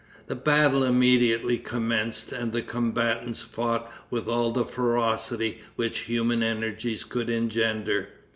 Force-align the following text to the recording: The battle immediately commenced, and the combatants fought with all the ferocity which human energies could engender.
The 0.25 0.35
battle 0.35 0.83
immediately 0.83 1.59
commenced, 1.59 2.31
and 2.31 2.53
the 2.53 2.63
combatants 2.63 3.43
fought 3.43 3.87
with 4.09 4.27
all 4.27 4.49
the 4.51 4.65
ferocity 4.65 5.61
which 5.75 6.05
human 6.09 6.41
energies 6.41 7.03
could 7.03 7.29
engender. 7.29 8.09